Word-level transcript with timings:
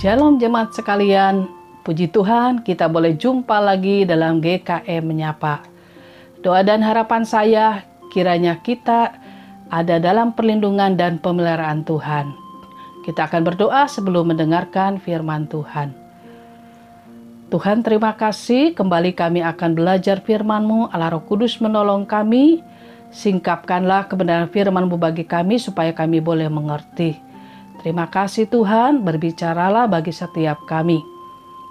Shalom 0.00 0.40
jemaat 0.40 0.72
sekalian, 0.72 1.44
puji 1.84 2.08
Tuhan 2.08 2.64
kita 2.64 2.88
boleh 2.88 3.20
jumpa 3.20 3.60
lagi 3.60 4.08
dalam 4.08 4.40
GKM 4.40 5.04
Menyapa. 5.04 5.60
Doa 6.40 6.64
dan 6.64 6.80
harapan 6.80 7.20
saya 7.28 7.84
kiranya 8.08 8.56
kita 8.64 9.12
ada 9.68 10.00
dalam 10.00 10.32
perlindungan 10.32 10.96
dan 10.96 11.20
pemeliharaan 11.20 11.84
Tuhan. 11.84 12.32
Kita 13.04 13.28
akan 13.28 13.44
berdoa 13.44 13.84
sebelum 13.92 14.32
mendengarkan 14.32 14.96
firman 15.04 15.44
Tuhan. 15.52 15.92
Tuhan 17.52 17.84
terima 17.84 18.16
kasih 18.16 18.72
kembali 18.72 19.12
kami 19.12 19.44
akan 19.44 19.76
belajar 19.76 20.24
firman-Mu 20.24 20.96
Allah 20.96 21.12
Roh 21.12 21.28
Kudus 21.28 21.60
menolong 21.60 22.08
kami 22.08 22.64
singkapkanlah 23.12 24.08
kebenaran 24.08 24.48
firman-Mu 24.48 24.96
bagi 24.96 25.28
kami 25.28 25.60
supaya 25.60 25.92
kami 25.92 26.24
boleh 26.24 26.48
mengerti 26.48 27.28
Terima 27.80 28.04
kasih 28.12 28.44
Tuhan, 28.44 29.00
berbicaralah 29.00 29.88
bagi 29.88 30.12
setiap 30.12 30.68
kami. 30.68 31.00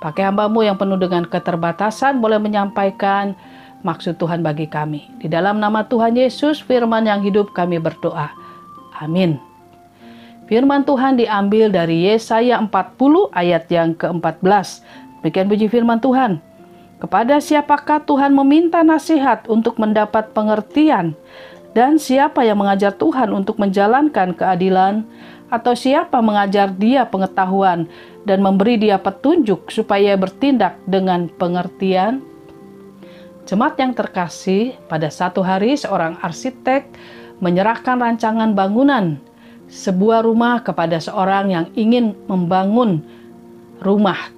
Pakai 0.02 0.26
hambamu 0.26 0.66
yang 0.66 0.74
penuh 0.74 0.98
dengan 0.98 1.22
keterbatasan 1.22 2.18
boleh 2.18 2.42
menyampaikan 2.42 3.38
maksud 3.86 4.18
Tuhan 4.18 4.42
bagi 4.42 4.66
kami. 4.66 5.06
Di 5.22 5.30
dalam 5.30 5.62
nama 5.62 5.86
Tuhan 5.86 6.18
Yesus, 6.18 6.66
firman 6.66 7.06
yang 7.06 7.22
hidup 7.22 7.54
kami 7.54 7.78
berdoa. 7.78 8.34
Amin. 8.98 9.38
Firman 10.50 10.82
Tuhan 10.82 11.22
diambil 11.22 11.70
dari 11.70 12.10
Yesaya 12.10 12.58
40 12.58 13.30
ayat 13.30 13.70
yang 13.70 13.94
ke-14. 13.94 14.82
Demikian 15.22 15.46
puji 15.46 15.70
firman 15.70 16.02
Tuhan. 16.02 16.42
Kepada 16.98 17.38
siapakah 17.38 18.02
Tuhan 18.02 18.34
meminta 18.34 18.82
nasihat 18.82 19.46
untuk 19.46 19.78
mendapat 19.78 20.34
pengertian? 20.34 21.14
Dan 21.74 22.02
siapa 22.02 22.42
yang 22.42 22.58
mengajar 22.58 22.94
Tuhan 22.98 23.30
untuk 23.30 23.62
menjalankan 23.62 24.34
keadilan? 24.34 25.06
atau 25.50 25.74
siapa 25.74 26.22
mengajar 26.22 26.70
dia 26.70 27.04
pengetahuan 27.10 27.90
dan 28.24 28.40
memberi 28.40 28.78
dia 28.78 29.02
petunjuk 29.02 29.74
supaya 29.74 30.14
bertindak 30.16 30.78
dengan 30.86 31.28
pengertian? 31.28 32.22
Jemaat 33.50 33.82
yang 33.82 33.98
terkasih, 33.98 34.78
pada 34.86 35.10
satu 35.10 35.42
hari 35.42 35.74
seorang 35.74 36.22
arsitek 36.22 36.86
menyerahkan 37.42 37.98
rancangan 37.98 38.54
bangunan 38.54 39.18
sebuah 39.66 40.22
rumah 40.22 40.62
kepada 40.62 41.02
seorang 41.02 41.50
yang 41.50 41.66
ingin 41.74 42.14
membangun 42.30 43.02
rumah. 43.82 44.30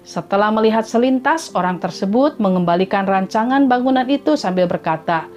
Setelah 0.00 0.48
melihat 0.48 0.88
selintas, 0.88 1.52
orang 1.52 1.76
tersebut 1.76 2.40
mengembalikan 2.40 3.04
rancangan 3.04 3.68
bangunan 3.68 4.08
itu 4.08 4.40
sambil 4.40 4.64
berkata, 4.64 5.28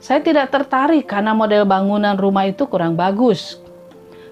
"Saya 0.00 0.24
tidak 0.24 0.50
tertarik 0.50 1.06
karena 1.06 1.36
model 1.36 1.68
bangunan 1.68 2.16
rumah 2.16 2.48
itu 2.48 2.66
kurang 2.66 2.96
bagus." 2.96 3.60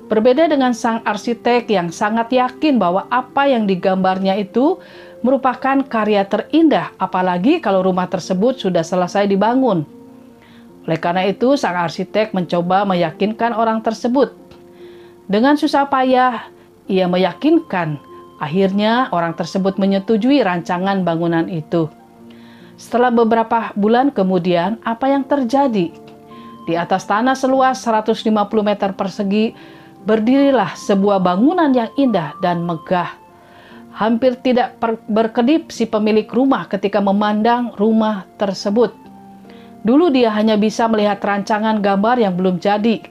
Berbeda 0.08 0.48
dengan 0.48 0.72
sang 0.72 1.04
arsitek 1.04 1.68
yang 1.68 1.92
sangat 1.92 2.32
yakin 2.32 2.80
bahwa 2.80 3.04
apa 3.12 3.44
yang 3.44 3.68
digambarnya 3.68 4.40
itu 4.40 4.80
merupakan 5.20 5.84
karya 5.84 6.24
terindah, 6.24 6.96
apalagi 6.96 7.60
kalau 7.60 7.84
rumah 7.84 8.08
tersebut 8.08 8.56
sudah 8.56 8.80
selesai 8.80 9.28
dibangun. 9.28 9.84
Oleh 10.88 10.96
karena 10.96 11.28
itu, 11.28 11.60
sang 11.60 11.76
arsitek 11.76 12.32
mencoba 12.32 12.88
meyakinkan 12.88 13.52
orang 13.52 13.84
tersebut. 13.84 14.32
Dengan 15.28 15.60
susah 15.60 15.84
payah, 15.92 16.48
ia 16.88 17.04
meyakinkan. 17.04 18.00
Akhirnya, 18.40 19.12
orang 19.12 19.36
tersebut 19.36 19.76
menyetujui 19.76 20.40
rancangan 20.40 21.04
bangunan 21.04 21.44
itu. 21.52 21.92
Setelah 22.78 23.10
beberapa 23.10 23.74
bulan 23.74 24.14
kemudian, 24.14 24.78
apa 24.86 25.10
yang 25.10 25.26
terjadi? 25.26 25.90
Di 26.62 26.74
atas 26.78 27.10
tanah 27.10 27.34
seluas 27.34 27.82
150 27.82 28.22
meter 28.62 28.94
persegi, 28.94 29.50
berdirilah 30.06 30.78
sebuah 30.78 31.18
bangunan 31.18 31.74
yang 31.74 31.90
indah 31.98 32.38
dan 32.38 32.62
megah. 32.62 33.18
Hampir 33.98 34.38
tidak 34.46 34.78
berkedip 35.10 35.74
si 35.74 35.90
pemilik 35.90 36.30
rumah 36.30 36.70
ketika 36.70 37.02
memandang 37.02 37.74
rumah 37.74 38.30
tersebut. 38.38 38.94
Dulu 39.82 40.14
dia 40.14 40.30
hanya 40.30 40.54
bisa 40.54 40.86
melihat 40.86 41.18
rancangan 41.18 41.82
gambar 41.82 42.22
yang 42.22 42.38
belum 42.38 42.62
jadi. 42.62 43.02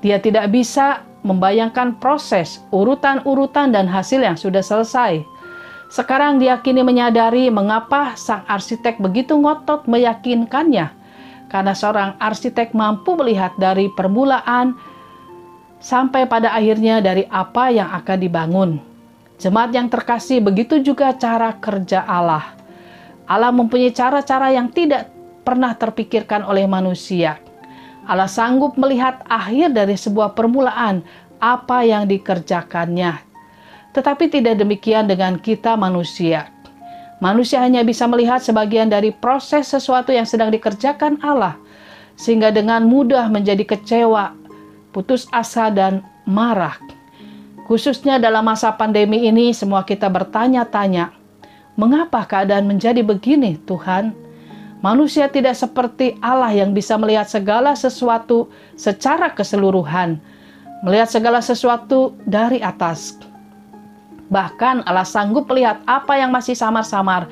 Dia 0.00 0.16
tidak 0.16 0.48
bisa 0.48 1.04
membayangkan 1.28 2.00
proses, 2.00 2.64
urutan-urutan, 2.72 3.68
dan 3.68 3.84
hasil 3.84 4.24
yang 4.24 4.38
sudah 4.40 4.64
selesai. 4.64 5.20
Sekarang 5.88 6.36
dia 6.36 6.60
kini 6.60 6.84
menyadari 6.84 7.48
mengapa 7.48 8.12
sang 8.12 8.44
arsitek 8.44 9.00
begitu 9.00 9.32
ngotot 9.40 9.88
meyakinkannya. 9.88 10.92
Karena 11.48 11.72
seorang 11.72 12.20
arsitek 12.20 12.76
mampu 12.76 13.16
melihat 13.16 13.56
dari 13.56 13.88
permulaan 13.88 14.76
sampai 15.80 16.28
pada 16.28 16.52
akhirnya 16.52 17.00
dari 17.00 17.24
apa 17.32 17.72
yang 17.72 17.88
akan 17.88 18.18
dibangun. 18.20 18.70
Jemaat 19.40 19.70
yang 19.72 19.88
terkasih, 19.88 20.44
begitu 20.44 20.82
juga 20.82 21.14
cara 21.16 21.56
kerja 21.56 22.04
Allah. 22.04 22.52
Allah 23.24 23.54
mempunyai 23.54 23.94
cara-cara 23.94 24.52
yang 24.52 24.68
tidak 24.68 25.08
pernah 25.46 25.72
terpikirkan 25.72 26.44
oleh 26.44 26.68
manusia. 26.68 27.40
Allah 28.04 28.28
sanggup 28.28 28.76
melihat 28.76 29.24
akhir 29.28 29.72
dari 29.72 29.96
sebuah 29.96 30.36
permulaan 30.36 31.00
apa 31.38 31.84
yang 31.84 32.04
dikerjakannya. 32.08 33.27
Tetapi 33.98 34.30
tidak 34.30 34.62
demikian 34.62 35.10
dengan 35.10 35.42
kita 35.42 35.74
manusia. 35.74 36.54
Manusia 37.18 37.58
hanya 37.58 37.82
bisa 37.82 38.06
melihat 38.06 38.38
sebagian 38.38 38.86
dari 38.86 39.10
proses 39.10 39.66
sesuatu 39.66 40.14
yang 40.14 40.22
sedang 40.22 40.54
dikerjakan 40.54 41.18
Allah, 41.18 41.58
sehingga 42.14 42.54
dengan 42.54 42.86
mudah 42.86 43.26
menjadi 43.26 43.66
kecewa 43.66 44.38
putus 44.94 45.26
asa 45.34 45.66
dan 45.74 46.06
marah. 46.22 46.78
Khususnya 47.66 48.22
dalam 48.22 48.46
masa 48.46 48.70
pandemi 48.70 49.26
ini 49.26 49.50
semua 49.50 49.82
kita 49.82 50.06
bertanya-tanya, 50.06 51.10
mengapa 51.74 52.22
keadaan 52.22 52.70
menjadi 52.70 53.02
begini 53.02 53.58
Tuhan? 53.66 54.14
Manusia 54.78 55.26
tidak 55.26 55.58
seperti 55.58 56.14
Allah 56.22 56.54
yang 56.54 56.70
bisa 56.70 56.94
melihat 56.94 57.26
segala 57.26 57.74
sesuatu 57.74 58.46
secara 58.78 59.34
keseluruhan, 59.34 60.22
melihat 60.86 61.10
segala 61.10 61.42
sesuatu 61.42 62.14
dari 62.22 62.62
atas. 62.62 63.27
Bahkan 64.28 64.84
Allah 64.84 65.08
sanggup 65.08 65.48
melihat 65.48 65.80
apa 65.88 66.20
yang 66.20 66.28
masih 66.28 66.52
samar-samar, 66.52 67.28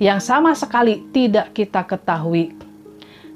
yang 0.00 0.18
sama 0.18 0.56
sekali 0.56 1.04
tidak 1.12 1.52
kita 1.52 1.84
ketahui. 1.84 2.56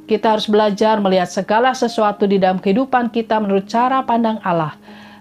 Kita 0.09 0.35
harus 0.35 0.51
belajar 0.51 0.99
melihat 0.99 1.31
segala 1.31 1.77
sesuatu 1.77 2.27
di 2.27 2.41
dalam 2.41 2.59
kehidupan 2.59 3.13
kita 3.13 3.39
menurut 3.39 3.71
cara 3.71 4.03
pandang 4.03 4.41
Allah 4.43 4.75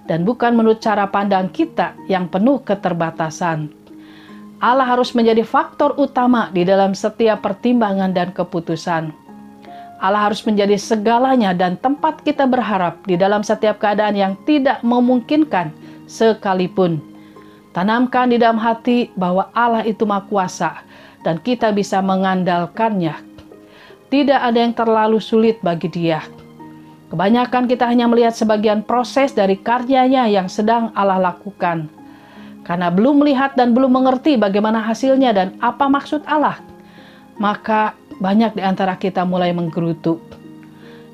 dan 0.10 0.26
bukan 0.26 0.58
menurut 0.58 0.82
cara 0.82 1.06
pandang 1.08 1.52
kita 1.54 1.94
yang 2.10 2.26
penuh 2.28 2.60
keterbatasan. 2.66 3.70
Allah 4.62 4.86
harus 4.86 5.14
menjadi 5.18 5.42
faktor 5.42 5.98
utama 5.98 6.54
di 6.54 6.62
dalam 6.62 6.94
setiap 6.94 7.42
pertimbangan 7.42 8.14
dan 8.14 8.30
keputusan. 8.30 9.10
Allah 10.02 10.30
harus 10.30 10.42
menjadi 10.46 10.78
segalanya 10.82 11.54
dan 11.54 11.78
tempat 11.78 12.26
kita 12.26 12.50
berharap 12.50 13.02
di 13.06 13.18
dalam 13.18 13.46
setiap 13.46 13.78
keadaan 13.78 14.18
yang 14.18 14.34
tidak 14.50 14.82
memungkinkan 14.82 15.70
sekalipun. 16.10 17.11
Tanamkan 17.72 18.28
di 18.32 18.38
dalam 18.40 18.60
hati 18.60 19.08
bahwa 19.16 19.48
Allah 19.56 19.88
itu 19.88 20.04
Maha 20.04 20.28
Kuasa 20.28 20.72
dan 21.24 21.40
kita 21.40 21.72
bisa 21.72 22.04
mengandalkannya 22.04 23.32
tidak 24.12 24.44
ada 24.44 24.60
yang 24.60 24.76
terlalu 24.76 25.24
sulit 25.24 25.64
bagi 25.64 25.88
dia. 25.88 26.20
Kebanyakan 27.08 27.72
kita 27.72 27.88
hanya 27.88 28.12
melihat 28.12 28.36
sebagian 28.36 28.84
proses 28.84 29.32
dari 29.32 29.56
karyanya 29.56 30.28
yang 30.28 30.52
sedang 30.52 30.92
Allah 30.92 31.32
lakukan. 31.32 31.88
Karena 32.68 32.92
belum 32.92 33.24
melihat 33.24 33.56
dan 33.56 33.72
belum 33.72 33.88
mengerti 33.88 34.36
bagaimana 34.36 34.84
hasilnya 34.84 35.32
dan 35.32 35.48
apa 35.64 35.88
maksud 35.88 36.28
Allah, 36.28 36.60
maka 37.40 37.96
banyak 38.20 38.60
di 38.60 38.64
antara 38.64 39.00
kita 39.00 39.24
mulai 39.24 39.56
menggerutu. 39.56 40.20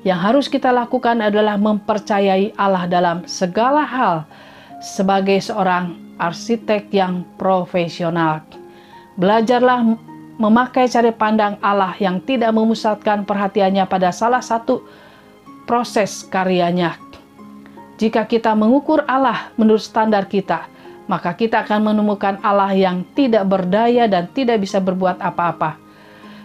Yang 0.02 0.20
harus 0.22 0.46
kita 0.50 0.74
lakukan 0.74 1.22
adalah 1.22 1.54
mempercayai 1.54 2.54
Allah 2.58 2.86
dalam 2.90 3.26
segala 3.30 3.86
hal 3.86 4.26
sebagai 4.82 5.38
seorang 5.38 6.07
arsitek 6.18 6.90
yang 6.92 7.24
profesional. 7.40 8.42
Belajarlah 9.18 9.98
memakai 10.38 10.86
cara 10.86 11.10
pandang 11.10 11.58
Allah 11.58 11.94
yang 11.98 12.22
tidak 12.22 12.54
memusatkan 12.54 13.26
perhatiannya 13.26 13.82
pada 13.90 14.14
salah 14.14 14.42
satu 14.42 14.86
proses 15.66 16.22
karyanya. 16.26 16.94
Jika 17.98 18.30
kita 18.30 18.54
mengukur 18.54 19.02
Allah 19.10 19.50
menurut 19.58 19.82
standar 19.82 20.30
kita, 20.30 20.70
maka 21.10 21.34
kita 21.34 21.66
akan 21.66 21.90
menemukan 21.90 22.38
Allah 22.46 22.70
yang 22.70 23.02
tidak 23.16 23.42
berdaya 23.48 24.06
dan 24.06 24.30
tidak 24.30 24.62
bisa 24.62 24.78
berbuat 24.78 25.18
apa-apa. 25.18 25.80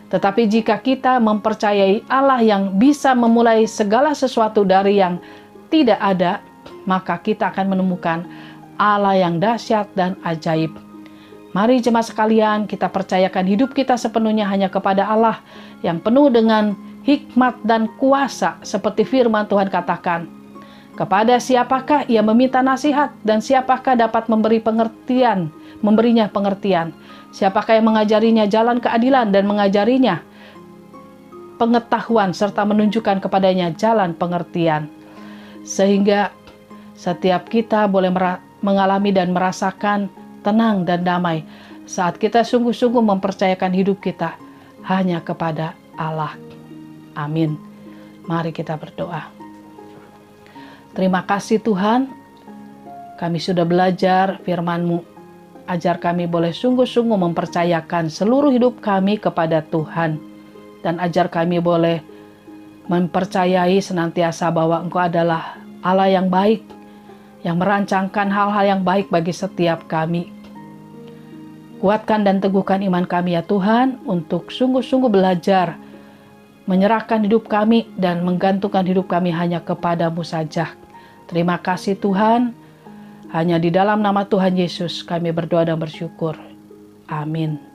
Tetapi 0.10 0.50
jika 0.50 0.82
kita 0.82 1.22
mempercayai 1.22 2.06
Allah 2.10 2.42
yang 2.42 2.74
bisa 2.78 3.14
memulai 3.14 3.70
segala 3.70 4.18
sesuatu 4.18 4.66
dari 4.66 4.98
yang 4.98 5.22
tidak 5.70 5.98
ada, 6.02 6.42
maka 6.86 7.18
kita 7.22 7.50
akan 7.50 7.78
menemukan 7.78 8.26
Allah 8.84 9.16
yang 9.16 9.40
dahsyat 9.40 9.88
dan 9.96 10.20
ajaib. 10.28 10.76
Mari 11.56 11.80
jemaat 11.80 12.12
sekalian 12.12 12.68
kita 12.68 12.92
percayakan 12.92 13.48
hidup 13.48 13.72
kita 13.72 13.96
sepenuhnya 13.96 14.44
hanya 14.50 14.68
kepada 14.68 15.08
Allah 15.08 15.40
yang 15.86 16.04
penuh 16.04 16.28
dengan 16.28 16.76
hikmat 17.08 17.64
dan 17.64 17.88
kuasa 17.96 18.60
seperti 18.60 19.08
firman 19.08 19.48
Tuhan 19.48 19.72
katakan. 19.72 20.28
Kepada 20.94 21.40
siapakah 21.40 22.06
ia 22.12 22.22
meminta 22.22 22.60
nasihat 22.62 23.14
dan 23.26 23.40
siapakah 23.40 23.98
dapat 23.98 24.30
memberi 24.30 24.60
pengertian, 24.62 25.50
memberinya 25.82 26.30
pengertian? 26.30 26.94
Siapakah 27.34 27.82
yang 27.82 27.90
mengajarinya 27.90 28.46
jalan 28.46 28.78
keadilan 28.78 29.34
dan 29.34 29.50
mengajarinya 29.50 30.22
pengetahuan 31.58 32.30
serta 32.30 32.62
menunjukkan 32.62 33.26
kepadanya 33.26 33.74
jalan 33.74 34.14
pengertian? 34.14 34.86
Sehingga 35.66 36.30
setiap 36.94 37.50
kita 37.50 37.90
boleh 37.90 38.14
mengalami 38.64 39.12
dan 39.12 39.36
merasakan 39.36 40.08
tenang 40.42 40.88
dan 40.88 41.04
damai 41.04 41.44
saat 41.84 42.16
kita 42.16 42.48
sungguh-sungguh 42.48 43.04
mempercayakan 43.04 43.76
hidup 43.76 44.00
kita 44.00 44.40
hanya 44.88 45.20
kepada 45.20 45.76
Allah. 46.00 46.36
Amin. 47.14 47.60
Mari 48.24 48.56
kita 48.56 48.80
berdoa. 48.80 49.28
Terima 50.96 51.26
kasih 51.28 51.60
Tuhan, 51.60 52.08
kami 53.20 53.38
sudah 53.42 53.68
belajar 53.68 54.40
firman-Mu. 54.48 55.12
Ajar 55.64 55.96
kami 56.00 56.28
boleh 56.28 56.52
sungguh-sungguh 56.52 57.16
mempercayakan 57.16 58.12
seluruh 58.12 58.52
hidup 58.52 58.84
kami 58.84 59.20
kepada 59.20 59.64
Tuhan. 59.64 60.20
Dan 60.84 61.00
ajar 61.00 61.32
kami 61.32 61.64
boleh 61.64 62.04
mempercayai 62.92 63.80
senantiasa 63.80 64.52
bahwa 64.52 64.84
Engkau 64.84 65.00
adalah 65.00 65.56
Allah 65.80 66.12
yang 66.12 66.28
baik, 66.28 66.68
yang 67.44 67.60
merancangkan 67.60 68.32
hal-hal 68.32 68.64
yang 68.64 68.82
baik 68.82 69.12
bagi 69.12 69.36
setiap 69.36 69.86
kami. 69.92 70.32
Kuatkan 71.84 72.24
dan 72.24 72.40
teguhkan 72.40 72.80
iman 72.88 73.04
kami 73.04 73.36
ya 73.36 73.44
Tuhan 73.44 74.00
untuk 74.08 74.48
sungguh-sungguh 74.48 75.12
belajar 75.12 75.76
menyerahkan 76.64 77.28
hidup 77.28 77.52
kami 77.52 77.92
dan 78.00 78.24
menggantungkan 78.24 78.88
hidup 78.88 79.12
kami 79.12 79.36
hanya 79.36 79.60
kepadamu 79.60 80.24
saja. 80.24 80.72
Terima 81.28 81.60
kasih 81.60 82.00
Tuhan. 82.00 82.56
Hanya 83.34 83.58
di 83.58 83.74
dalam 83.74 84.00
nama 84.00 84.24
Tuhan 84.24 84.56
Yesus 84.56 85.04
kami 85.04 85.34
berdoa 85.36 85.68
dan 85.68 85.82
bersyukur. 85.82 86.38
Amin. 87.10 87.73